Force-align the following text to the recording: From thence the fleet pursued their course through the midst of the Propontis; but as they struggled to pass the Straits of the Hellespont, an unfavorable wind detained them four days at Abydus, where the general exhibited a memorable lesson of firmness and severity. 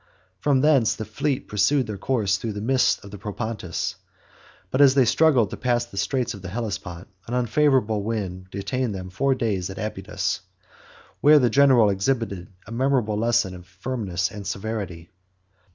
From 0.39 0.61
thence 0.61 0.95
the 0.95 1.05
fleet 1.05 1.47
pursued 1.47 1.85
their 1.85 1.95
course 1.99 2.37
through 2.37 2.53
the 2.53 2.59
midst 2.61 3.05
of 3.05 3.11
the 3.11 3.19
Propontis; 3.19 3.97
but 4.71 4.81
as 4.81 4.95
they 4.95 5.05
struggled 5.05 5.51
to 5.51 5.57
pass 5.57 5.85
the 5.85 5.95
Straits 5.95 6.33
of 6.33 6.41
the 6.41 6.49
Hellespont, 6.49 7.07
an 7.27 7.35
unfavorable 7.35 8.01
wind 8.01 8.47
detained 8.49 8.95
them 8.95 9.11
four 9.11 9.35
days 9.35 9.69
at 9.69 9.77
Abydus, 9.77 10.39
where 11.19 11.37
the 11.37 11.51
general 11.51 11.91
exhibited 11.91 12.51
a 12.65 12.71
memorable 12.71 13.15
lesson 13.15 13.53
of 13.53 13.67
firmness 13.67 14.31
and 14.31 14.47
severity. 14.47 15.11